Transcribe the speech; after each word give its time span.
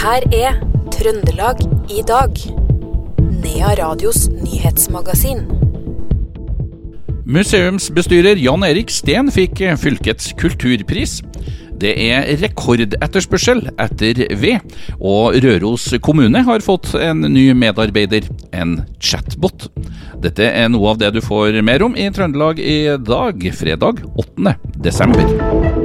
her 0.00 0.24
er 0.32 0.54
Trøndelag 0.94 1.58
i 1.92 2.00
dag. 2.08 2.38
Nea 3.42 3.72
Radios 3.76 4.28
nyhetsmagasin. 4.32 5.42
Museumsbestyrer 7.28 8.40
Jan 8.40 8.64
Erik 8.64 8.88
Steen 8.94 9.28
fikk 9.32 9.60
fylkets 9.82 10.32
kulturpris. 10.40 11.18
Det 11.80 11.92
er 12.00 12.24
rekordetterspørsel 12.40 13.62
etter 13.80 14.22
ved, 14.40 14.64
og 14.96 15.36
Røros 15.44 15.90
kommune 16.04 16.42
har 16.48 16.64
fått 16.64 16.94
en 16.96 17.24
ny 17.28 17.50
medarbeider, 17.56 18.24
en 18.56 18.78
chatbot. 19.04 19.68
Dette 20.20 20.48
er 20.48 20.72
noe 20.72 20.94
av 20.94 21.00
det 21.00 21.12
du 21.16 21.20
får 21.24 21.60
mer 21.64 21.84
om 21.84 21.96
i 21.96 22.08
Trøndelag 22.12 22.60
i 22.60 22.80
dag, 23.04 23.46
fredag 23.56 24.04
8. 24.16 24.56
desember. 24.80 25.79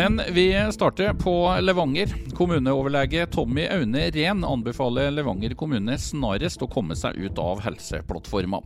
Men 0.00 0.20
vi 0.32 0.72
starter 0.72 1.12
på 1.12 1.56
Levanger. 1.60 2.14
Kommuneoverlege 2.34 3.26
Tommy 3.26 3.66
Aune 3.68 4.10
Rehn 4.10 4.44
anbefaler 4.44 5.10
Levanger 5.10 5.52
kommune 5.54 5.98
snarest 6.00 6.62
å 6.64 6.68
komme 6.72 6.96
seg 6.96 7.18
ut 7.20 7.36
av 7.38 7.60
Helseplattforma. 7.60 8.62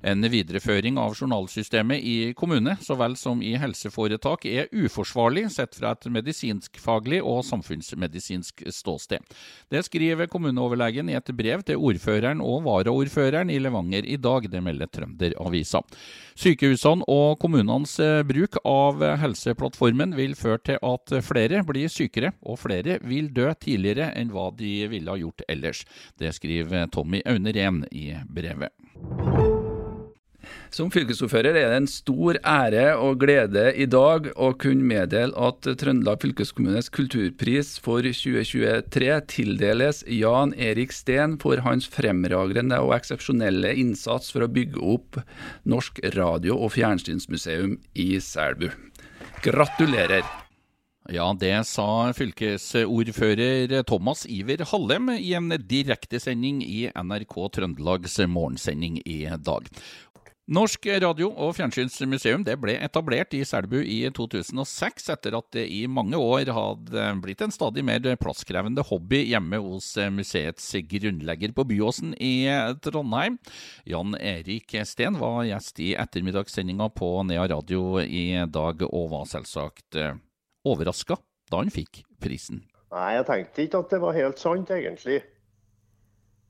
En 0.00 0.24
videreføring 0.24 0.96
av 0.96 1.12
journalsystemet 1.12 2.00
i 2.00 2.14
kommune 2.32 2.78
så 2.80 2.96
vel 2.96 3.18
som 3.20 3.42
i 3.44 3.52
helseforetak 3.60 4.46
er 4.48 4.70
uforsvarlig 4.72 5.50
sett 5.52 5.76
fra 5.76 5.92
et 5.92 6.08
medisinskfaglig 6.08 7.20
og 7.20 7.42
samfunnsmedisinsk 7.50 8.64
ståsted. 8.72 9.36
Det 9.68 9.84
skriver 9.90 10.32
kommuneoverlegen 10.32 11.12
i 11.12 11.18
et 11.20 11.34
brev 11.36 11.66
til 11.68 11.84
ordføreren 11.84 12.40
og 12.40 12.64
varaordføreren 12.64 13.52
i 13.52 13.60
Levanger 13.60 14.08
i 14.08 14.16
dag, 14.16 14.48
det 14.48 14.64
melder 14.64 14.88
Trønderavisa. 14.88 15.84
Sykehusene 16.38 17.04
og 17.12 17.36
kommunenes 17.44 17.98
bruk 18.24 18.56
av 18.64 19.04
Helseplattformen 19.20 20.16
vil 20.16 20.32
føre 20.38 20.64
til 20.64 20.77
at 20.84 21.14
flere 21.26 21.62
blir 21.66 21.90
sykere, 21.92 22.32
og 22.42 22.60
flere 22.64 22.98
vil 23.06 23.32
dø 23.34 23.50
tidligere 23.60 24.12
enn 24.18 24.32
hva 24.34 24.50
de 24.56 24.74
ville 24.92 25.12
ha 25.12 25.20
gjort 25.20 25.46
ellers. 25.48 25.84
Det 26.18 26.34
skriver 26.36 26.90
Tommy 26.92 27.22
Aune 27.26 27.54
Rehn 27.54 27.84
i 27.92 28.10
brevet. 28.28 28.74
Som 30.72 30.90
fylkesordfører 30.92 31.56
er 31.56 31.70
det 31.70 31.76
en 31.78 31.88
stor 31.88 32.38
ære 32.46 32.84
og 33.00 33.22
glede 33.22 33.70
i 33.80 33.86
dag 33.88 34.28
å 34.36 34.50
kunne 34.60 34.84
meddele 34.90 35.32
at 35.48 35.68
Trøndelag 35.80 36.20
fylkeskommunes 36.24 36.90
kulturpris 36.94 37.74
for 37.84 38.04
2023 38.04 39.10
tildeles 39.32 40.02
Jan 40.12 40.52
Erik 40.54 40.92
Steen 40.94 41.38
for 41.42 41.64
hans 41.64 41.88
fremragende 41.92 42.80
og 42.84 42.94
eksepsjonelle 42.98 43.72
innsats 43.80 44.32
for 44.34 44.44
å 44.44 44.52
bygge 44.52 44.82
opp 44.96 45.22
Norsk 45.68 46.02
radio- 46.16 46.58
og 46.58 46.74
fjernsynsmuseum 46.76 47.78
i 47.96 48.10
Selbu. 48.22 48.68
Gratulerer! 49.44 50.47
Ja, 51.08 51.30
det 51.32 51.54
sa 51.64 52.12
fylkesordfører 52.12 53.78
Thomas 53.88 54.26
Iver 54.28 54.60
Hallem 54.68 55.08
i 55.14 55.30
en 55.38 55.48
direktesending 55.48 56.58
i 56.60 56.82
NRK 56.92 57.32
Trøndelags 57.56 58.18
morgensending 58.28 58.98
i 59.08 59.22
dag. 59.40 59.70
Norsk 60.52 60.84
radio- 61.00 61.30
og 61.32 61.54
fjernsynsmuseum 61.56 62.44
ble 62.44 62.76
etablert 62.76 63.32
i 63.36 63.40
Selbu 63.40 63.78
i 63.80 64.02
2006, 64.12 65.08
etter 65.16 65.38
at 65.40 65.48
det 65.56 65.64
i 65.72 65.82
mange 65.88 66.20
år 66.20 66.52
hadde 66.52 67.08
blitt 67.24 67.40
en 67.44 67.56
stadig 67.56 67.86
mer 67.88 68.04
plasskrevende 68.20 68.84
hobby 68.92 69.24
hjemme 69.32 69.64
hos 69.64 69.94
museets 70.12 70.70
grunnlegger 70.92 71.56
på 71.56 71.68
Byåsen 71.72 72.12
i 72.20 72.44
Trondheim. 72.84 73.40
Jan 73.88 74.12
Erik 74.20 74.76
Steen 74.84 75.16
var 75.16 75.48
gjest 75.48 75.80
i 75.80 75.94
ettermiddagssendinga 75.96 76.92
på 76.92 77.14
Nea 77.24 77.48
Radio 77.48 77.96
i 78.04 78.44
dag, 78.44 78.88
og 78.92 79.12
var 79.16 79.28
selvsagt 79.32 80.04
overraska 80.66 81.18
da 81.48 81.62
han 81.62 81.72
fikk 81.72 82.02
prisen. 82.22 82.64
Nei, 82.92 83.12
jeg 83.18 83.28
tenkte 83.28 83.64
ikke 83.64 83.82
at 83.84 83.92
det 83.92 84.02
var 84.02 84.16
helt 84.16 84.40
sant, 84.40 84.70
egentlig. 84.72 85.22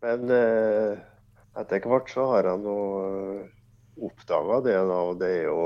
Men 0.04 0.30
eh, 0.30 0.98
etter 1.58 1.86
hvert 1.90 2.10
så 2.12 2.26
har 2.32 2.46
jeg 2.46 2.62
nå 2.62 2.78
eh, 3.02 3.46
oppdaga 4.08 4.60
det, 4.66 4.76
da. 4.90 4.98
Og 5.10 5.18
det 5.22 5.32
er 5.40 5.48
jo 5.50 5.62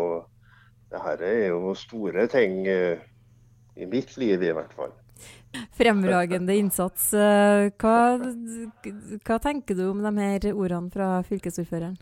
det 0.92 1.00
her 1.00 1.22
er 1.24 1.46
jo 1.48 1.72
store 1.76 2.26
ting 2.28 2.66
eh, 2.68 3.00
i 3.76 3.88
mitt 3.88 4.16
liv, 4.20 4.42
i 4.42 4.52
hvert 4.52 4.72
fall. 4.76 4.92
Fremragende 5.76 6.56
innsats. 6.56 7.12
Eh, 7.16 7.70
hva, 7.80 7.96
hva, 9.24 9.38
tenker 9.40 9.78
du 9.78 9.86
om 9.88 10.02
de 10.04 10.12
her 10.18 10.48
ordene 10.52 10.92
fra 10.92 11.14
fylkesordføreren? 11.28 11.96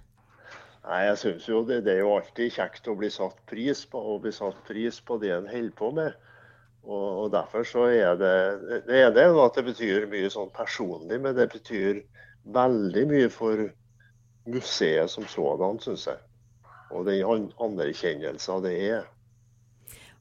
Nei, 0.89 1.01
jeg 1.05 1.19
synes 1.21 1.47
jo 1.47 1.61
det, 1.69 1.85
det, 1.87 1.99
er 1.99 2.03
jo 2.03 2.17
alltid 2.17 2.55
kjekt 2.57 2.89
å 2.89 2.97
bli 2.99 3.11
satt 3.13 3.39
pris 3.51 3.85
på, 3.87 4.01
og 4.01 4.25
bli 4.25 4.33
satt 4.35 4.59
pris 4.67 4.99
på 5.07 5.21
det 5.23 5.35
en 5.37 5.51
holder 5.51 5.77
på 5.79 5.91
med. 5.95 6.30
Og, 6.83 7.25
og, 7.25 7.27
derfor 7.33 7.65
så 7.67 7.85
er 7.93 8.17
det 8.17 8.87
Det 8.87 8.97
ene 9.03 9.21
er 9.21 9.37
at 9.45 9.59
det 9.59 9.67
betyr 9.69 10.09
mye 10.11 10.31
sånn 10.33 10.51
personlig, 10.55 11.21
men 11.21 11.37
det 11.37 11.51
betyr 11.53 12.01
veldig 12.49 13.07
mye 13.11 13.29
for 13.33 13.69
museet 14.49 15.13
som 15.13 15.27
sådan, 15.29 15.81
syns 15.85 16.07
jeg. 16.09 16.21
Og 16.91 17.07
den 17.07 17.51
anerkjennelsen 17.61 18.65
det 18.65 18.77
er. 18.91 19.09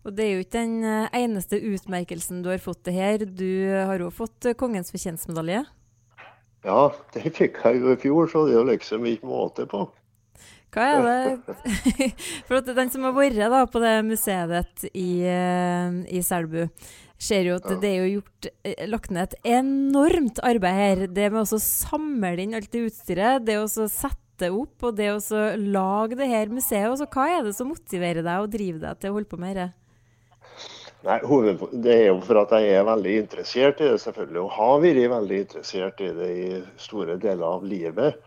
Og 0.03 0.15
Det 0.15 0.25
er 0.25 0.33
jo 0.33 0.43
ikke 0.43 0.57
den 0.57 0.83
eh, 0.87 1.09
eneste 1.19 1.59
utmerkelsen 1.59 2.43
du 2.43 2.49
har 2.49 2.61
fått 2.63 2.85
det 2.87 2.95
her. 2.95 3.25
Du 3.25 3.51
har 3.67 3.99
òg 3.99 4.13
fått 4.15 4.47
eh, 4.47 4.55
Kongens 4.55 4.93
fortjenstmedalje? 4.93 5.65
Ja, 6.63 6.81
det 7.15 7.33
fikk 7.35 7.59
jeg 7.63 7.81
jo 7.81 7.93
i 7.93 7.99
fjor, 7.99 8.29
så 8.31 8.45
det 8.47 8.55
er 8.55 8.59
jo 8.59 8.69
liksom 8.69 9.07
ikke 9.07 9.27
måte 9.27 9.67
på. 9.69 9.85
Hva 10.74 10.85
er 10.85 11.06
det 11.06 11.59
For 12.47 12.59
at 12.59 12.72
Den 12.78 12.91
som 12.94 13.07
har 13.07 13.16
vært 13.16 13.74
på 13.74 13.81
det 13.84 13.94
museet 14.06 14.52
ditt 14.53 14.90
i, 14.94 15.25
eh, 15.25 16.00
i 16.13 16.22
Selbu, 16.25 16.68
ser 17.19 17.50
jo 17.50 17.57
at 17.57 17.68
det 17.81 17.90
er 17.90 18.06
jo 18.06 18.19
gjort, 18.19 18.50
eh, 18.63 18.85
lagt 18.88 19.12
ned 19.12 19.28
et 19.28 19.50
enormt 19.57 20.40
arbeid 20.46 20.80
her. 20.80 21.06
Det 21.07 21.31
med 21.34 21.44
å 21.44 21.62
samle 21.63 22.38
inn 22.46 22.56
alt 22.56 22.72
det 22.72 22.85
utstyret, 22.88 23.46
det 23.46 23.57
å 23.59 23.68
sette 23.68 24.52
opp 24.56 24.88
og 24.88 24.96
det 24.96 25.09
å 25.12 25.41
lage 25.59 26.16
det 26.16 26.30
her 26.31 26.53
museet. 26.53 26.88
Også, 26.88 27.09
hva 27.12 27.28
er 27.34 27.44
det 27.44 27.57
som 27.57 27.74
motiverer 27.74 28.24
deg 28.24 28.46
og 28.46 28.53
driver 28.53 28.86
deg 28.86 29.01
til 29.01 29.12
å 29.12 29.18
holde 29.18 29.31
på 29.34 29.41
med 29.41 29.57
dette? 29.57 29.74
Nei, 31.00 31.19
Det 31.72 31.94
er 31.94 32.07
jo 32.09 32.18
for 32.28 32.41
at 32.41 32.51
jeg 32.59 32.74
er 32.75 32.88
veldig 32.88 33.13
interessert 33.24 33.80
i 33.80 33.88
det, 33.88 34.00
selvfølgelig. 34.03 34.41
Og 34.44 34.56
har 34.57 34.81
vært 34.84 35.12
veldig 35.13 35.38
interessert 35.46 36.01
i 36.03 36.09
det 36.16 36.30
i 36.30 36.50
store 36.78 37.16
deler 37.18 37.46
av 37.47 37.63
livet. 37.63 38.19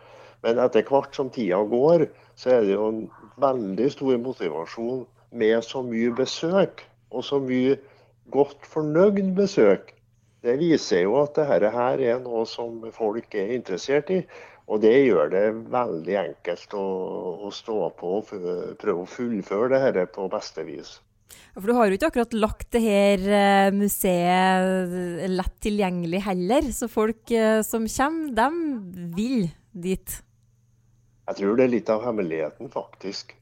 Men 0.43 0.59
etter 0.63 0.87
hvert 0.89 1.15
som 1.17 1.31
tida 1.31 1.61
går, 1.71 2.07
så 2.35 2.57
er 2.57 2.67
det 2.67 2.75
jo 2.75 2.89
en 2.91 3.03
veldig 3.43 3.89
stor 3.95 4.19
motivasjon 4.23 5.05
med 5.39 5.65
så 5.65 5.83
mye 5.87 6.13
besøk, 6.19 6.83
og 7.13 7.25
så 7.25 7.39
mye 7.43 7.77
godt 8.35 8.67
fornøyd 8.69 9.35
besøk. 9.37 9.93
Det 10.43 10.57
viser 10.59 11.05
jo 11.05 11.21
at 11.21 11.37
dette 11.39 11.71
her 11.71 12.03
er 12.03 12.19
noe 12.23 12.43
som 12.51 12.81
folk 12.95 13.35
er 13.39 13.55
interessert 13.55 14.11
i. 14.11 14.23
Og 14.71 14.81
det 14.83 14.95
gjør 15.05 15.31
det 15.31 15.47
veldig 15.71 16.19
enkelt 16.21 16.75
å, 16.79 16.85
å 17.47 17.51
stå 17.55 17.79
på 17.99 18.13
og 18.21 18.29
prøve 18.81 19.03
å 19.03 19.09
fullføre 19.11 19.75
det 19.75 19.95
dette 19.99 20.15
på 20.15 20.29
beste 20.33 20.65
vis. 20.67 20.97
For 21.53 21.69
Du 21.69 21.75
har 21.77 21.89
jo 21.89 21.99
ikke 21.99 22.09
akkurat 22.13 22.37
lagt 22.37 22.71
det 22.73 22.83
her 22.85 23.25
eh, 23.27 23.71
museet 23.77 25.27
lett 25.33 25.57
tilgjengelig 25.65 26.23
heller. 26.25 26.71
Så 26.73 26.89
folk 26.93 27.33
eh, 27.35 27.61
som 27.67 27.85
kommer, 27.91 28.33
de 28.39 29.11
vil 29.17 29.51
dit. 29.73 30.23
Jeg 31.33 31.39
tror 31.41 31.57
det 31.57 31.65
er 31.65 31.73
litt 31.73 31.89
av 31.89 32.03
hemmeligheten, 32.05 32.69
faktisk. 32.69 33.33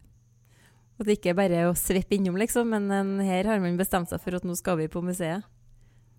At 1.00 1.08
det 1.08 1.16
ikke 1.16 1.32
bare 1.34 1.56
er 1.58 1.66
å 1.66 1.74
svippe 1.74 2.14
innom, 2.14 2.36
liksom, 2.38 2.70
men 2.70 3.18
her 3.24 3.48
har 3.50 3.58
man 3.58 3.78
bestemt 3.80 4.12
seg 4.12 4.20
for 4.22 4.36
at 4.36 4.44
nå 4.46 4.54
skal 4.54 4.78
vi 4.78 4.86
på 4.92 5.02
museet? 5.02 5.42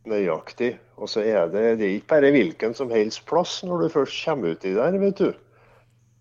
Nøyaktig. 0.10 0.74
Og 0.98 1.08
så 1.14 1.24
er 1.24 1.48
det, 1.54 1.64
det 1.80 1.88
er 1.88 1.96
ikke 1.96 2.12
bare 2.16 2.34
hvilken 2.34 2.76
som 2.76 2.92
helst 2.92 3.24
plass 3.30 3.62
når 3.64 3.86
du 3.86 3.94
først 3.94 4.20
kommer 4.26 4.58
uti 4.58 4.74
der, 4.76 4.98
vet 5.00 5.22
du. 5.22 5.32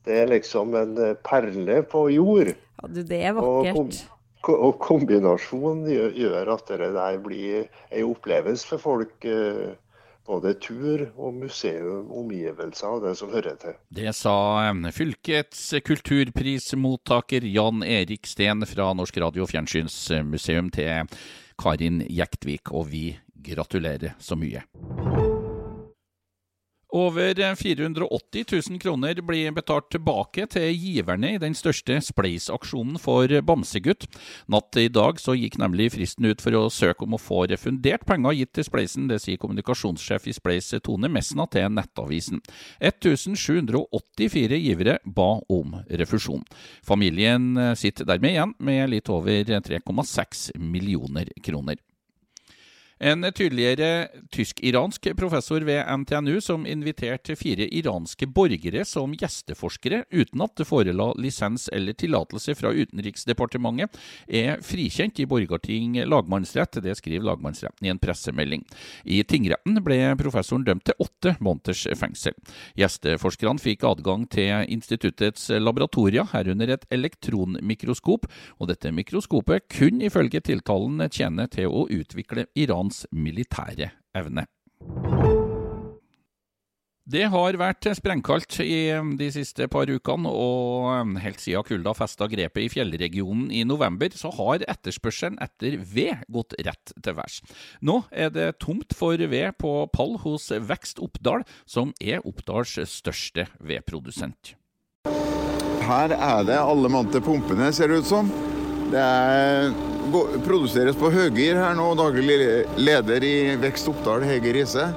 Det 0.07 0.23
er 0.23 0.31
liksom 0.31 0.77
en 0.79 0.95
eh, 1.03 1.17
perle 1.27 1.83
på 1.91 2.07
jord. 2.15 2.55
Ja, 2.55 2.89
du, 2.89 3.03
det 3.03 3.21
er 3.27 3.35
vakkert. 3.37 4.05
Og, 4.47 4.55
og 4.55 4.79
kombinasjonen 4.81 5.83
gjør, 5.91 6.15
gjør, 6.17 6.53
at 6.55 6.71
det 6.71 6.93
der 6.95 7.19
blir 7.21 7.67
en 7.91 8.13
opplevelse 8.13 8.71
for 8.71 8.87
folk. 8.87 9.17
Eh, 9.27 9.75
både 10.31 10.55
tur 10.63 11.07
og 11.17 11.35
museum, 11.35 12.11
omgivelser 12.23 12.95
og 12.95 13.05
det 13.07 13.17
som 13.19 13.33
hører 13.35 13.59
til. 13.61 13.77
Det 13.91 14.15
sa 14.17 14.35
fylkets 14.95 15.65
kulturprismottaker 15.87 17.47
Jan 17.51 17.83
Erik 17.87 18.31
Steen 18.31 18.67
fra 18.69 18.93
Norsk 18.95 19.19
radio- 19.23 19.49
fjernsynsmuseum 19.51 20.71
til 20.75 21.11
Karin 21.61 22.05
Jektvik, 22.07 22.71
og 22.73 22.89
vi 22.93 23.19
gratulerer 23.51 24.15
så 24.21 24.37
mye. 24.39 24.63
Over 26.93 27.55
480 27.55 28.45
000 28.71 28.79
kroner 28.83 29.21
blir 29.23 29.53
betalt 29.55 29.91
tilbake 29.95 30.47
til 30.51 30.73
giverne 30.75 31.37
i 31.37 31.39
den 31.39 31.55
største 31.55 32.01
Spleis-aksjonen 32.03 32.99
for 32.99 33.31
Bamsegutt. 33.47 34.09
Natt 34.51 34.75
i 34.81 34.89
dag 34.91 35.21
så 35.23 35.37
gikk 35.39 35.61
nemlig 35.63 35.93
fristen 35.95 36.27
ut 36.27 36.43
for 36.43 36.57
å 36.59 36.65
søke 36.73 37.07
om 37.07 37.15
å 37.15 37.21
få 37.23 37.45
refundert 37.53 38.03
penger 38.09 38.35
gitt 38.41 38.53
til 38.59 38.67
Spleisen. 38.67 39.07
Det 39.07 39.21
sier 39.23 39.39
kommunikasjonssjef 39.39 40.27
i 40.27 40.35
Spleis 40.35 40.73
Tone 40.83 41.11
Mesna 41.13 41.47
til 41.53 41.71
Nettavisen. 41.77 42.43
1784 42.83 44.59
givere 44.59 44.99
ba 45.05 45.29
om 45.47 45.79
refusjon. 45.87 46.43
Familien 46.83 47.53
sitter 47.79 48.09
dermed 48.11 48.35
igjen 48.35 48.57
med 48.59 48.91
litt 48.97 49.13
over 49.15 49.55
3,6 49.71 50.51
millioner 50.59 51.31
kroner. 51.39 51.79
En 53.03 53.25
tydeligere 53.33 54.09
tysk-iransk 54.29 55.07
professor 55.17 55.61
ved 55.65 55.87
NTNU 55.99 56.41
som 56.45 56.67
inviterte 56.69 57.33
fire 57.37 57.65
iranske 57.73 58.27
borgere 58.29 58.83
som 58.85 59.15
gjesteforskere 59.17 60.03
uten 60.13 60.43
at 60.45 60.53
det 60.61 60.67
forela 60.69 61.07
lisens 61.17 61.71
eller 61.73 61.97
tillatelse 61.97 62.53
fra 62.59 62.75
Utenriksdepartementet, 62.77 63.97
er 64.29 64.61
frikjent 64.61 65.17
i 65.17 65.25
Borgarting 65.25 65.97
lagmannsrett. 66.05 66.77
Det 66.85 66.93
skriver 66.99 67.25
lagmannsretten 67.31 67.89
i 67.89 67.93
en 67.95 68.03
pressemelding. 68.03 68.67
I 69.09 69.23
tingretten 69.25 69.81
ble 69.81 69.99
professoren 70.21 70.69
dømt 70.69 70.85
til 70.91 71.01
åtte 71.01 71.39
måneders 71.41 71.87
fengsel. 71.97 72.37
Gjesteforskerne 72.77 73.65
fikk 73.65 73.89
adgang 73.89 74.29
til 74.29 74.69
instituttets 74.69 75.49
laboratorier, 75.57 76.29
herunder 76.35 76.77
et 76.77 76.85
elektronmikroskop, 76.93 78.29
og 78.61 78.69
dette 78.75 78.93
mikroskopet 78.93 79.71
kun 79.73 80.05
ifølge 80.05 80.45
tiltalen 80.53 81.01
tjene 81.09 81.49
til 81.49 81.73
å 81.73 81.89
utvikle 81.89 82.45
Iran 82.61 82.90
hans 82.91 83.07
militære 83.15 83.93
evne. 84.19 84.47
Det 87.11 87.25
har 87.27 87.57
vært 87.59 87.89
sprengkaldt 87.99 88.61
i 88.63 88.93
de 89.19 89.29
siste 89.35 89.67
par 89.67 89.91
ukene, 89.91 90.31
og 90.31 91.17
helt 91.19 91.41
siden 91.43 91.65
kulda 91.67 91.95
festa 91.99 92.29
grepet 92.31 92.69
i 92.69 92.69
fjellregionen 92.71 93.49
i 93.51 93.65
november, 93.67 94.15
så 94.15 94.31
har 94.37 94.63
etterspørselen 94.71 95.41
etter 95.43 95.75
ved 95.81 96.23
gått 96.31 96.55
rett 96.63 96.93
til 96.95 97.17
værs. 97.19 97.41
Nå 97.83 98.05
er 98.13 98.31
det 98.31 98.61
tomt 98.63 98.95
for 98.95 99.19
ved 99.19 99.59
på 99.59 99.73
pall 99.91 100.21
hos 100.23 100.53
Vekst 100.55 101.03
Oppdal, 101.03 101.43
som 101.67 101.91
er 101.99 102.23
Oppdals 102.23 102.79
største 102.93 103.49
vedprodusent. 103.59 104.55
Her 105.91 106.15
er 106.15 106.47
det 106.47 106.63
alle 106.63 106.93
mann 106.93 107.11
til 107.11 107.27
pumpene, 107.27 107.73
ser 107.75 107.91
det 107.91 108.05
ut 108.05 108.13
som. 108.13 108.31
Det 108.91 108.99
er 108.99 109.71
produseres 110.43 110.97
på 110.99 111.13
høygir 111.15 111.59
her 111.61 111.77
nå, 111.79 111.93
daglig 111.99 112.39
leder 112.81 113.27
i 113.27 113.35
Vekst 113.63 113.87
Oppdal, 113.93 114.25
Hege 114.27 114.55
Riise. 114.57 114.89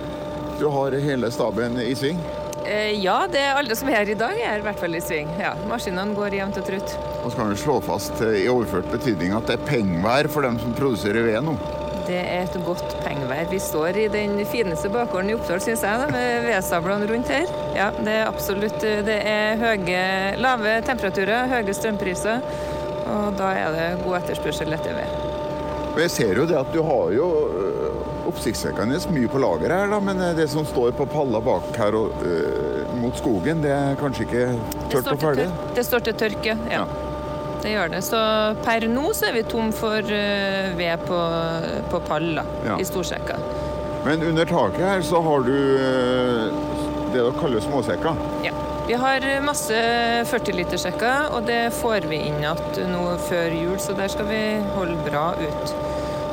Du 0.57 0.65
har 0.73 0.95
hele 0.97 1.29
staben 1.33 1.77
i 1.81 1.91
sving? 1.97 2.17
Eh, 2.63 2.95
ja, 3.03 3.19
det 3.29 3.43
er 3.43 3.59
alle 3.59 3.75
som 3.77 3.91
er 3.91 3.99
her 3.99 4.13
i 4.13 4.17
dag 4.17 4.39
er 4.39 4.61
i 4.61 4.65
hvert 4.65 4.79
fall 4.81 4.97
i 4.97 5.03
sving. 5.03 5.29
Ja, 5.37 5.53
Maskinene 5.69 6.17
går 6.17 6.39
jevnt 6.39 6.57
og 6.61 6.65
trutt. 6.71 6.95
Og 7.21 7.29
så 7.29 7.37
kan 7.37 7.53
vi 7.53 7.59
slå 7.59 7.77
fast 7.85 8.21
eh, 8.23 8.41
i 8.41 8.49
overført 8.49 8.89
betydning 8.93 9.35
at 9.37 9.49
det 9.49 9.59
er 9.59 9.67
pengevær 9.67 10.31
for 10.31 10.47
dem 10.47 10.57
som 10.63 10.73
produserer 10.77 11.27
ved 11.27 11.43
nå? 11.45 11.57
Det 12.07 12.17
er 12.19 12.47
et 12.47 12.55
godt 12.65 12.97
pengevær. 13.05 13.45
Vi 13.51 13.61
står 13.63 13.99
i 14.01 14.09
den 14.11 14.39
fineste 14.49 14.89
bakgården 14.91 15.29
i 15.31 15.37
Oppdal, 15.37 15.61
syns 15.63 15.85
jeg, 15.85 16.01
da, 16.01 16.09
med 16.11 16.47
vedstablene 16.49 17.07
rundt 17.13 17.29
her. 17.31 17.51
Ja, 17.77 17.91
det 17.99 18.17
er 18.23 18.31
absolutt 18.31 18.81
Det 18.81 19.19
er 19.21 19.61
høye, 19.61 20.05
lave 20.41 20.79
temperaturer, 20.87 21.51
høye 21.53 21.75
strømpriser. 21.77 22.41
Og 23.13 23.37
da 23.37 23.53
er 23.57 23.75
det 23.75 23.87
god 24.03 24.19
etterspørsel 24.21 24.73
etter 24.75 24.97
ved. 24.97 25.21
Jeg 26.01 26.09
ser 26.09 26.39
jo 26.39 26.47
det 26.49 26.57
at 26.57 26.71
du 26.73 26.81
har 26.81 27.11
jo 27.13 27.27
øh, 27.53 28.27
oppsiktsvekkende 28.29 28.97
mye 29.13 29.29
på 29.29 29.41
lager 29.41 29.73
her, 29.75 29.91
da, 29.91 29.99
men 30.01 30.21
øh, 30.21 30.33
det 30.37 30.47
som 30.49 30.65
står 30.65 30.95
på 30.97 31.05
palla 31.05 31.41
bak 31.43 31.69
her 31.77 31.97
og, 31.99 32.23
uh, 32.25 32.95
mot 32.97 33.17
skogen, 33.17 33.61
det 33.61 33.71
er 33.73 33.97
kanskje 33.99 34.25
ikke 34.25 34.47
tørt 34.89 35.11
og 35.13 35.21
ferdig? 35.21 35.47
Det 35.77 35.85
står 35.85 36.05
til 36.07 36.17
tørke, 36.23 36.57
ja. 36.71 36.81
ja. 36.81 36.85
Det 37.63 37.71
gjør 37.71 37.93
det. 37.93 38.01
Så 38.03 38.19
per 38.65 38.87
nå 38.91 39.05
så 39.15 39.29
er 39.29 39.37
vi 39.37 39.45
tom 39.53 39.69
for 39.75 40.01
uh, 40.01 40.73
ved 40.79 41.05
på, 41.07 41.21
på 41.93 42.01
palla 42.09 42.47
ja. 42.65 42.79
i 42.81 42.87
storsekka. 42.87 43.37
Men 44.03 44.25
under 44.33 44.49
taket 44.49 44.83
her 44.83 45.05
så 45.05 45.21
har 45.23 45.45
du 45.45 45.53
uh, 45.53 46.73
det 47.13 47.19
dere 47.19 47.37
kaller 47.37 47.61
småsekker? 47.61 48.23
Ja. 48.43 48.55
Vi 48.87 48.93
har 48.93 49.23
masse 49.45 49.75
40-literssekker, 50.27 51.29
og 51.31 51.45
det 51.47 51.69
får 51.77 52.03
vi 52.11 52.17
inn 52.27 52.41
igjen 52.41 52.89
nå 52.91 53.03
før 53.29 53.53
jul, 53.55 53.77
så 53.79 53.95
der 53.95 54.11
skal 54.11 54.27
vi 54.27 54.39
holde 54.75 54.97
bra 55.05 55.29
ut. 55.39 55.75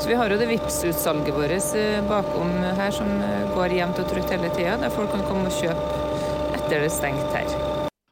Så 0.00 0.08
Vi 0.08 0.16
har 0.18 0.32
jo 0.32 0.38
det 0.40 0.48
Vipps-utsalget 0.50 1.36
vårt 1.36 1.74
eh, 1.78 2.00
bakom 2.08 2.50
her 2.74 2.90
som 2.90 3.06
eh, 3.22 3.44
går 3.54 3.76
jevnt 3.76 4.00
og 4.02 4.08
trutt 4.10 4.32
hele 4.34 4.50
tida, 4.56 4.78
der 4.82 4.90
folk 4.90 5.12
kan 5.14 5.22
komme 5.28 5.46
og 5.46 5.54
kjøpe 5.60 6.08
etter 6.56 6.80
det 6.80 6.88
er 6.88 6.94
stengt 6.96 7.36
her. 7.36 7.54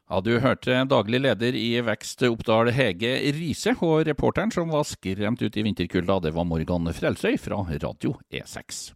Ja, 0.09 0.21
Du 0.23 0.39
hørte 0.39 0.85
daglig 0.87 1.23
leder 1.25 1.59
i 1.59 1.81
Vekst 1.85 2.23
Oppdal 2.29 2.71
Hege 2.77 3.17
Riise, 3.35 3.75
og 3.83 4.07
reporteren 4.07 4.55
som 4.55 4.71
var 4.71 4.87
skremt 4.87 5.43
ut 5.43 5.59
i 5.59 5.67
vinterkulda, 5.67 6.21
det 6.29 6.37
var 6.39 6.47
Morgan 6.47 6.87
Frelsøy 6.95 7.35
fra 7.43 7.65
Radio 7.75 8.15
E6. 8.31 8.93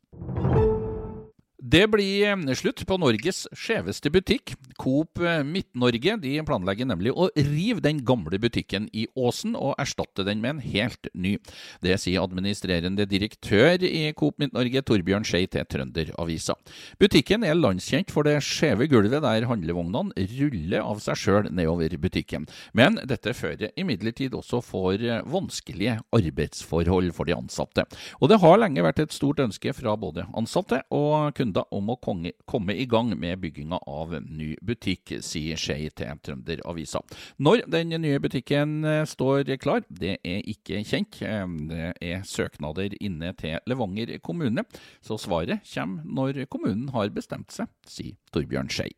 Det 1.63 1.85
blir 1.87 2.25
eh, 2.27 2.55
slutt 2.59 2.81
på 2.91 2.97
Norges 2.99 3.45
skjeveste 3.55 4.11
butikk. 4.11 4.57
Coop 4.83 5.21
eh, 5.23 5.45
Midt-Norge 5.47 6.17
de 6.19 6.33
planlegger 6.43 6.89
nemlig 6.91 7.13
å 7.15 7.29
rive 7.37 7.79
den 7.85 8.01
gamle 8.03 8.41
butikken 8.43 8.89
i 8.91 9.05
Åsen 9.15 9.55
og 9.55 9.77
erstatte 9.79 10.25
den 10.27 10.41
med 10.43 10.57
en 10.57 10.63
helt 10.65 11.07
ny. 11.15 11.37
Det 11.79 11.95
sier 12.03 12.25
administrerende 12.25 13.07
direktør 13.07 13.85
i 13.87 14.09
Coop 14.19 14.43
Midt-Norge, 14.43 14.83
Torbjørn 14.89 15.27
Skei 15.29 15.45
til 15.53 15.69
Trønderavisa. 15.71 16.57
Butikken 16.99 17.47
er 17.47 17.55
landskjent 17.55 18.11
for 18.11 18.27
det 18.27 18.41
skjeve 18.43 18.91
gulvet 18.91 19.23
der 19.23 19.47
handlevognene 19.47 20.27
ruller 20.33 20.83
av 20.83 20.99
seg 21.07 21.21
sjøl 21.23 21.53
nedover 21.55 21.95
butikken. 22.03 22.49
Men 22.75 22.99
dette 23.07 23.37
fører 23.39 23.71
imidlertid 23.79 24.35
også 24.35 24.65
for 24.67 24.99
eh, 24.99 25.23
vanskelige 25.31 26.01
arbeidsforhold 26.11 27.15
for 27.15 27.31
de 27.31 27.39
ansatte. 27.39 27.87
Og 28.19 28.35
det 28.35 28.43
har 28.43 28.59
lenge 28.65 28.83
vært 28.83 29.07
et 29.07 29.15
stort 29.15 29.47
ønske 29.47 29.79
fra 29.79 29.95
både 29.95 30.27
ansatte 30.35 30.83
og 30.91 31.31
kunder 31.39 31.52
kunder 31.53 31.65
om 31.75 31.91
å 31.91 31.97
komme 32.47 32.75
i 32.75 32.87
gang 32.87 33.13
med 33.19 33.41
bygginga 33.41 33.79
av 33.87 34.15
ny 34.23 34.57
butikk, 34.63 35.21
sier 35.23 35.57
Skei 35.57 35.91
til 35.91 36.19
Trønderavisa. 36.23 37.03
Når 37.39 37.67
den 37.69 37.93
nye 38.01 38.21
butikken 38.21 38.85
eh, 38.85 39.05
står 39.05 39.57
klar, 39.59 39.83
det 39.89 40.19
er 40.25 40.43
ikke 40.49 40.83
kjent. 40.85 41.21
Det 41.69 41.93
er 42.01 42.25
søknader 42.25 42.97
inne 43.01 43.33
til 43.35 43.59
Levanger 43.67 44.19
kommune, 44.23 44.65
så 45.03 45.19
svaret 45.19 45.63
kommer 45.75 46.03
når 46.05 46.47
kommunen 46.49 46.89
har 46.93 47.13
bestemt 47.13 47.53
seg, 47.53 47.69
sier 47.87 48.17
Torbjørn 48.33 48.71
Skei. 48.73 48.93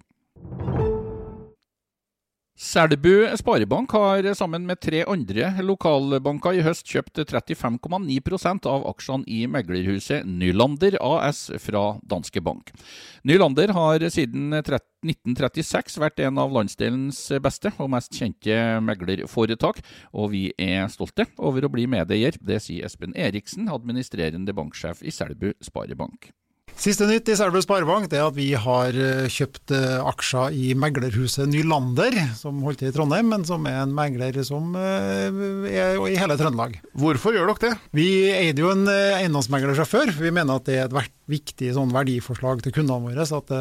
Selbu 2.55 3.37
Sparebank 3.37 3.91
har 3.91 4.35
sammen 4.35 4.62
med 4.67 4.79
tre 4.79 5.01
andre 5.11 5.49
lokalbanker 5.67 6.55
i 6.55 6.61
høst 6.62 6.87
kjøpt 6.87 7.19
35,9% 7.27 8.69
av 8.71 8.85
aksjene 8.93 9.27
i 9.27 9.41
meglerhuset 9.51 10.23
Nylander 10.23 10.95
AS 11.03 11.49
fra 11.59 11.83
Danske 12.06 12.39
Bank. 12.47 12.71
Nylander 13.27 13.75
har 13.75 14.06
siden 14.06 14.55
1936 14.55 15.99
vært 15.99 16.23
en 16.23 16.39
av 16.39 16.55
landsdelens 16.55 17.25
beste 17.43 17.75
og 17.75 17.91
mest 17.96 18.15
kjente 18.15 18.61
meglerforetak, 18.87 19.82
og 20.15 20.31
vi 20.37 20.46
er 20.55 20.87
stolte 20.94 21.27
over 21.43 21.67
å 21.67 21.75
bli 21.75 21.89
medeier. 21.91 22.39
Det 22.39 22.63
sier 22.63 22.87
Espen 22.87 23.19
Eriksen, 23.19 23.67
administrerende 23.67 24.55
banksjef 24.55 25.03
i 25.03 25.11
Selbu 25.11 25.56
Sparebank. 25.58 26.31
Siste 26.74 27.06
nytt 27.06 27.28
i 27.31 27.36
Selbu 27.38 27.60
Sparebank 27.62 28.10
er 28.12 28.24
at 28.26 28.34
vi 28.34 28.48
har 28.58 28.96
eh, 28.98 29.28
kjøpt 29.31 29.72
eh, 29.76 30.00
aksjer 30.10 30.56
i 30.58 30.72
meglerhuset 30.78 31.46
Nylander, 31.48 32.16
som 32.36 32.58
holdt 32.66 32.82
til 32.82 32.90
i 32.90 32.94
Trondheim, 32.94 33.31
men 33.31 33.46
som 33.46 33.64
er 33.70 33.78
en 33.84 33.94
megler 33.94 34.40
som 34.46 34.74
eh, 34.78 35.70
er 35.70 36.00
i 36.02 36.19
hele 36.19 36.36
Trøndelag. 36.40 36.81
Hvorfor 36.98 37.36
gjør 37.36 37.52
dere 37.52 37.70
det? 37.70 37.72
Vi 37.94 38.08
eide 38.34 38.64
jo 38.64 38.72
en 38.74 38.88
eiendomsmegler 38.90 39.78
fra 39.78 39.86
før. 39.88 40.12
Vi 40.19 40.34
mener 40.34 40.58
at 40.58 40.66
det 40.66 40.81
er 40.81 40.90
et 40.90 41.14
viktig 41.31 41.70
sånn 41.78 41.94
verdiforslag 41.94 42.64
til 42.66 42.74
kundene 42.74 43.06
våre. 43.06 43.24
at 43.24 43.54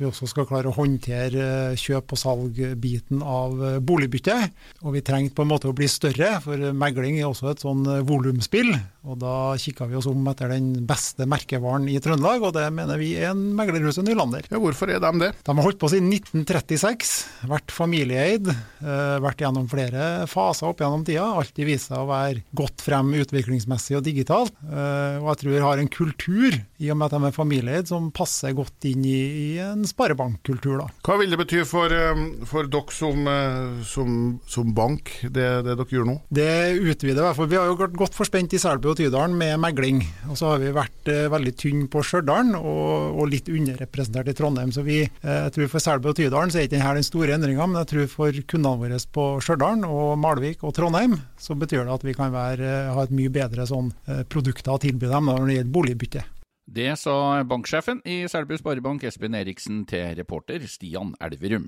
vi 0.00 0.08
også 0.08 0.28
skal 0.30 0.46
klare 0.48 0.70
å 0.70 0.76
håndtere 0.76 1.44
eh, 1.70 1.78
kjøp- 1.78 2.14
og 2.14 2.20
salgbiten 2.20 3.22
av 3.24 3.60
eh, 3.64 3.78
boligbytte. 3.84 4.36
Og 4.84 4.96
vi 4.96 5.04
trengte 5.04 5.36
på 5.36 5.44
en 5.44 5.52
måte 5.52 5.70
å 5.70 5.76
bli 5.76 5.88
større, 5.90 6.32
for 6.44 6.70
megling 6.76 7.18
er 7.20 7.28
også 7.28 7.50
et 7.52 7.64
sånn 7.64 7.84
eh, 7.86 8.02
volumspill. 8.06 8.72
Og 9.08 9.20
da 9.20 9.54
kikka 9.60 9.88
vi 9.88 9.98
oss 10.00 10.08
om 10.10 10.26
etter 10.32 10.52
den 10.52 10.72
beste 10.88 11.26
merkevaren 11.28 11.88
i 11.88 11.98
Trøndelag, 12.02 12.44
og 12.48 12.56
det 12.56 12.66
mener 12.74 13.00
vi 13.00 13.12
er 13.18 13.30
en 13.32 13.42
meglerhuset 13.56 14.04
Nylander. 14.06 14.48
Ja, 14.52 14.60
hvorfor 14.60 14.92
er 14.92 15.00
de 15.02 15.12
det? 15.22 15.30
De 15.46 15.54
har 15.56 15.66
holdt 15.66 15.80
på 15.80 15.88
siden 15.92 16.10
1936, 16.12 17.14
vært 17.48 17.72
familieeid, 17.72 18.50
vært 18.80 19.40
gjennom 19.40 19.68
flere 19.70 20.26
faser 20.28 20.68
opp 20.68 20.82
gjennom 20.82 21.04
tida. 21.06 21.24
Alltid 21.40 21.68
vist 21.68 21.88
seg 21.88 22.02
å 22.02 22.08
være 22.10 22.44
godt 22.56 22.84
frem 22.84 23.14
utviklingsmessig 23.22 23.96
og 23.98 24.04
digitalt. 24.04 24.56
Og 24.60 25.30
jeg 25.30 25.40
tror 25.42 25.66
har 25.66 25.80
en 25.80 25.92
kultur, 25.92 26.60
i 26.80 26.92
og 26.92 27.00
med 27.00 27.08
at 27.08 27.16
de 27.16 27.30
er 27.30 27.36
familieeid, 27.36 27.88
som 27.90 28.12
passer 28.14 28.56
godt 28.56 28.88
inn 28.88 29.04
i, 29.08 29.20
i 29.20 29.50
en 29.64 29.88
sparebankkultur. 29.90 30.80
Da. 30.80 30.88
Hva 31.06 31.18
vil 31.20 31.32
det 31.32 31.38
bety 31.40 31.62
for, 31.68 31.92
eh, 31.92 32.22
for 32.48 32.68
dere 32.70 32.94
som, 32.94 33.26
eh, 33.28 33.82
som, 33.86 34.40
som, 34.46 34.74
bank, 34.74 35.12
det, 35.22 35.48
det, 35.66 35.76
dere 35.76 35.96
gjør 35.96 36.08
nå? 36.08 36.16
Det 36.30 36.50
utvider 36.78 37.20
i 37.22 37.26
hvert 37.26 37.38
fall. 37.38 37.50
Vi 37.50 37.58
har 37.58 37.68
jo 37.70 37.78
gått 37.80 37.98
godt 37.98 38.16
forspent 38.16 38.54
i 38.56 38.60
Selbu 38.62 38.92
og 38.92 38.98
Tydalen 39.00 39.36
med 39.38 39.58
megling. 39.62 40.02
Og 40.30 40.38
så 40.38 40.52
har 40.52 40.62
vi 40.62 40.72
vært 40.74 41.10
eh, 41.12 41.28
veldig 41.32 41.54
tynne 41.58 41.90
på 41.92 42.02
Stjørdal 42.06 42.54
og, 42.58 43.18
og, 43.18 43.22
litt 43.30 43.50
underrepresentert 43.52 44.32
i 44.32 44.36
Trondheim. 44.36 44.72
Så 44.74 44.84
vi, 44.86 45.02
eh, 45.04 45.38
jeg 45.46 45.54
tror 45.56 45.72
For 45.74 45.86
Selbu 45.86 46.10
og 46.12 46.18
Tydalen 46.18 46.52
så 46.52 46.60
er 46.60 46.68
ikke 46.68 46.78
denne 46.78 46.96
den 47.00 47.06
store 47.06 47.36
endringa, 47.36 47.68
men 47.68 47.82
jeg 47.82 47.92
tror 47.92 48.10
for 48.16 48.42
kundene 48.54 48.82
våre 48.84 49.00
på 49.14 49.28
Stjørdal 49.44 49.86
og 49.88 50.18
Malvik 50.20 50.64
og 50.66 50.74
Trondheim, 50.76 51.18
så 51.40 51.56
betyr 51.58 51.84
det 51.84 51.96
at 51.98 52.06
vi 52.06 52.16
kan 52.16 52.34
være, 52.34 52.74
ha 52.94 53.06
et 53.06 53.14
mye 53.14 53.32
bedre 53.32 53.66
sånn, 53.68 53.92
produkter 54.32 54.74
å 54.74 54.82
tilby 54.82 55.10
dem 55.10 55.30
når 55.30 55.46
det 55.46 55.58
gjelder 55.60 55.74
boligbytte. 55.76 56.26
Det 56.70 56.92
sa 56.96 57.42
banksjefen 57.42 57.98
i 58.06 58.28
Selbu 58.30 58.54
Sparebank 58.60 59.02
Espen 59.08 59.34
Eriksen 59.34 59.80
til 59.90 60.12
reporter 60.14 60.62
Stian 60.70 61.16
Elverum. 61.18 61.64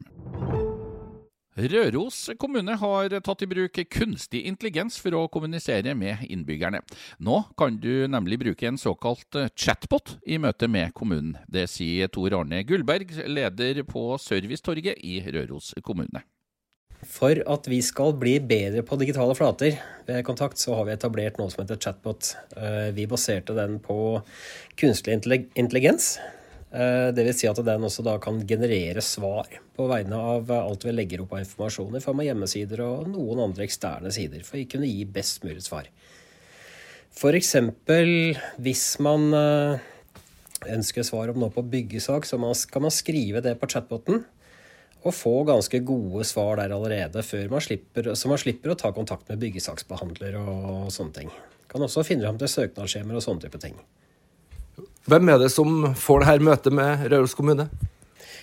Røros 1.58 2.20
kommune 2.38 2.76
har 2.78 3.16
tatt 3.26 3.42
i 3.42 3.48
bruk 3.50 3.80
kunstig 3.90 4.44
intelligens 4.46 5.00
for 5.02 5.16
å 5.18 5.24
kommunisere 5.32 5.96
med 5.98 6.22
innbyggerne. 6.30 6.84
Nå 7.18 7.40
kan 7.58 7.80
du 7.82 8.06
nemlig 8.06 8.38
bruke 8.44 8.70
en 8.70 8.78
såkalt 8.78 9.40
chatbot 9.58 10.20
i 10.22 10.38
møte 10.38 10.70
med 10.70 10.94
kommunen. 10.94 11.34
Det 11.50 11.66
sier 11.72 12.06
Tor 12.06 12.38
Arne 12.38 12.62
Gullberg, 12.62 13.10
leder 13.26 13.82
på 13.82 14.12
Servicetorget 14.22 15.02
i 15.02 15.18
Røros 15.34 15.74
kommune. 15.82 16.22
For 17.02 17.34
at 17.50 17.66
vi 17.66 17.80
skal 17.82 18.14
bli 18.14 18.36
bedre 18.46 18.84
på 18.86 18.96
digitale 19.00 19.34
flater 19.34 19.80
ved 20.06 20.22
kontakt, 20.26 20.60
så 20.60 20.76
har 20.78 20.86
vi 20.86 20.94
etablert 20.94 21.40
noe 21.40 21.50
som 21.50 21.64
heter 21.64 21.80
chatbot. 21.82 22.34
Eh, 22.54 22.92
vi 22.94 23.08
baserte 23.10 23.56
den 23.56 23.80
på 23.82 23.96
kunstig 24.78 25.18
intelligens. 25.18 26.14
Eh, 26.70 27.10
Dvs. 27.12 27.40
Si 27.42 27.50
at 27.50 27.58
den 27.66 27.86
også 27.88 28.04
da 28.06 28.14
kan 28.22 28.38
generere 28.46 29.02
svar 29.04 29.50
på 29.76 29.88
vegne 29.90 30.16
av 30.16 30.52
alt 30.54 30.86
vi 30.86 30.94
legger 30.94 31.24
opp 31.24 31.34
av 31.34 31.42
informasjon 31.42 31.98
i 31.98 32.02
form 32.04 32.22
av 32.22 32.28
hjemmesider 32.28 32.84
og 32.86 33.10
noen 33.10 33.42
andre 33.48 33.66
eksterne 33.66 34.12
sider, 34.14 34.44
for 34.46 34.60
å 34.62 34.68
kunne 34.70 34.88
gi 34.88 35.02
best 35.04 35.42
mulig 35.44 35.64
svar. 35.66 35.90
F.eks. 37.12 37.56
hvis 38.62 38.84
man 39.04 39.26
eh, 39.36 39.82
ønsker 40.70 41.04
svar 41.04 41.34
om 41.34 41.42
noe 41.42 41.52
på 41.52 41.66
byggesak, 41.66 42.30
så 42.30 42.38
kan 42.70 42.86
man 42.86 42.94
skrive 42.94 43.42
det 43.44 43.58
på 43.58 43.68
chatboten 43.74 44.22
og 45.02 45.14
få 45.16 45.32
ganske 45.48 45.80
gode 45.86 46.24
svar 46.28 46.60
der 46.60 46.74
allerede, 46.74 47.24
før 47.26 47.48
man 47.50 47.64
slipper, 47.64 48.12
så 48.14 48.30
man 48.30 48.40
slipper 48.40 48.72
å 48.72 48.78
ta 48.78 48.92
kontakt 48.94 49.28
med 49.30 49.40
byggesaksbehandler 49.42 50.36
og 50.38 50.92
sånne 50.94 51.16
ting. 51.16 51.32
Kan 51.72 51.82
også 51.82 52.04
finne 52.06 52.26
fram 52.26 52.38
til 52.38 52.50
søknadsskjemaer 52.52 53.18
og 53.18 53.24
sånne 53.24 53.46
type 53.46 53.60
ting. 53.62 53.78
Hvem 55.10 55.32
er 55.32 55.40
det 55.42 55.50
som 55.50 55.90
får 55.98 56.22
det 56.22 56.28
her 56.28 56.46
møtet 56.46 56.76
med 56.76 57.08
Røros 57.10 57.34
kommune? 57.34 57.66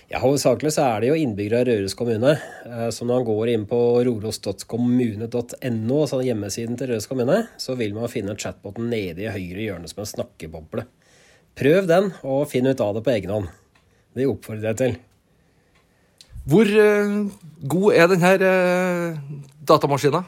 Ja, 0.09 0.19
Hovedsakelig 0.23 0.71
så 0.73 0.87
er 0.89 1.03
det 1.03 1.11
jo 1.11 1.17
innbyggere 1.21 1.61
av 1.61 1.67
Røros 1.69 1.93
kommune. 1.95 2.31
Eh, 2.65 2.87
så 2.89 3.05
når 3.05 3.19
man 3.21 3.27
går 3.27 3.51
inn 3.51 3.65
på 3.69 3.79
roros.kommune.no, 4.07 5.99
altså 6.01 6.21
hjemmesiden 6.25 6.79
til 6.79 6.89
Røros 6.89 7.07
kommune, 7.07 7.43
så 7.61 7.75
vil 7.77 7.93
man 7.93 8.09
finne 8.09 8.33
chatboten 8.33 8.89
nede 8.89 9.27
i 9.27 9.29
høyre 9.29 9.67
hjørne 9.67 9.91
som 9.91 10.01
en 10.01 10.09
snakkeboble. 10.09 10.87
Prøv 11.59 11.85
den, 11.91 12.09
og 12.25 12.47
finn 12.49 12.67
ut 12.67 12.81
av 12.81 12.97
det 12.97 13.05
på 13.05 13.13
egen 13.13 13.35
hånd. 13.35 13.53
Det 14.17 14.25
oppfordrer 14.31 14.71
jeg 14.71 14.79
til. 14.81 14.97
Hvor 16.49 16.65
uh, 16.65 17.27
god 17.69 17.93
er 17.93 18.07
denne 18.09 18.29
uh, 18.41 19.17
datamaskinen? 19.69 20.25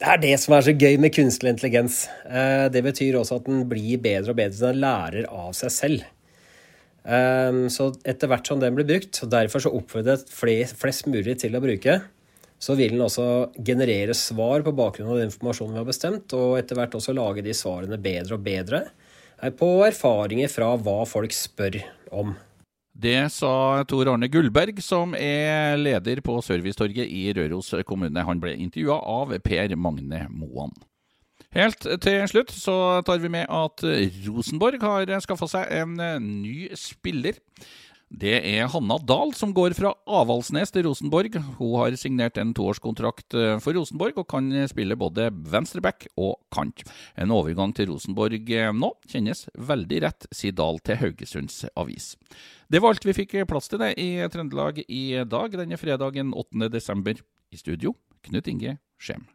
Det 0.00 0.08
er 0.08 0.20
det 0.22 0.32
som 0.40 0.54
er 0.56 0.64
så 0.64 0.72
gøy 0.72 0.96
med 1.02 1.12
kunstig 1.14 1.50
intelligens. 1.50 2.06
Uh, 2.24 2.70
det 2.72 2.80
betyr 2.86 3.18
også 3.18 3.40
at 3.40 3.50
den 3.50 3.66
blir 3.68 4.00
bedre 4.00 4.32
og 4.32 4.38
bedre, 4.38 4.70
den 4.70 4.80
lærer 4.80 5.28
av 5.28 5.52
seg 5.58 5.74
selv. 5.74 6.10
Så 7.02 7.88
etter 8.06 8.30
hvert 8.30 8.46
som 8.46 8.60
den 8.62 8.76
blir 8.78 8.86
brukt, 8.86 9.18
og 9.24 9.30
derfor 9.32 9.58
så 9.58 9.72
flest, 9.82 10.76
flest 10.78 11.08
mulig 11.10 11.34
til 11.42 11.56
å 11.58 11.60
bruke, 11.64 11.96
så 12.62 12.76
vil 12.78 12.94
den 12.94 13.02
også 13.02 13.24
generere 13.58 14.14
svar 14.14 14.62
på 14.62 14.70
bakgrunn 14.78 15.10
av 15.10 15.18
den 15.18 15.26
informasjonen 15.26 15.74
vi 15.74 15.80
har 15.80 15.88
bestemt, 15.88 16.36
og 16.38 16.60
etter 16.60 16.78
hvert 16.78 16.94
også 16.94 17.16
lage 17.18 17.42
de 17.42 17.56
svarene 17.58 17.98
bedre 17.98 18.38
og 18.38 18.46
bedre 18.46 18.84
på 19.58 19.72
erfaringer 19.88 20.54
fra 20.54 20.70
hva 20.78 21.00
folk 21.10 21.34
spør 21.34 21.80
om. 22.14 22.36
Det 23.02 23.32
sa 23.34 23.82
Tor 23.88 24.12
Arne 24.12 24.28
Gullberg, 24.30 24.76
som 24.84 25.16
er 25.18 25.74
leder 25.80 26.20
på 26.22 26.36
Servicetorget 26.44 27.10
i 27.10 27.24
Røros 27.34 27.72
kommune. 27.88 28.22
Han 28.22 28.38
ble 28.42 28.54
intervjua 28.54 29.00
av 29.00 29.32
Per 29.42 29.74
Magne 29.74 30.28
Moan. 30.30 30.70
Helt 31.52 31.82
til 32.04 32.22
slutt 32.30 32.52
så 32.54 32.76
tar 33.04 33.18
vi 33.20 33.32
med 33.32 33.50
at 33.50 33.82
Rosenborg 34.28 34.78
har 34.84 35.10
skaffa 35.24 35.48
seg 35.50 35.72
en 35.82 35.98
ny 36.44 36.70
spiller. 36.78 37.40
Det 38.12 38.34
er 38.44 38.68
Hanna 38.68 38.98
Dahl 39.00 39.30
som 39.32 39.54
går 39.56 39.72
fra 39.72 39.94
Avaldsnes 40.20 40.72
til 40.74 40.84
Rosenborg. 40.84 41.38
Hun 41.56 41.72
har 41.80 41.96
signert 41.96 42.36
en 42.36 42.52
toårskontrakt 42.54 43.36
eh, 43.38 43.56
for 43.64 43.72
Rosenborg 43.72 44.20
og 44.20 44.28
kan 44.28 44.50
spille 44.68 44.98
både 45.00 45.30
venstreback 45.32 46.10
og 46.20 46.36
kant. 46.52 46.84
En 47.16 47.32
overgang 47.32 47.72
til 47.72 47.88
Rosenborg 47.88 48.52
eh, 48.52 48.68
nå 48.76 48.92
kjennes 49.08 49.46
veldig 49.56 50.04
rett, 50.04 50.28
sier 50.28 50.52
Dahl 50.52 50.82
til 50.84 51.00
Haugesunds 51.00 51.62
Avis. 51.72 52.12
Det 52.68 52.82
var 52.84 52.92
alt 52.92 53.08
vi 53.08 53.16
fikk 53.16 53.38
plass 53.48 53.72
til 53.72 53.80
det 53.80 53.94
i 54.00 54.10
Trøndelag 54.28 54.84
i 54.84 55.04
dag, 55.24 55.56
denne 55.56 55.80
fredagen 55.80 56.36
8. 56.36 56.68
desember. 56.72 57.16
I 57.52 57.58
studio, 57.60 57.96
Knut 58.24 58.48
Inge 58.48 58.78
Skjem. 58.96 59.26